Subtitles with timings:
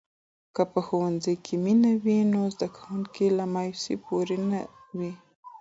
[0.55, 4.59] که په ښوونځي کې مینه وي، نو زده کوونکي له مایوسۍ پورې نه
[4.97, 5.13] وي.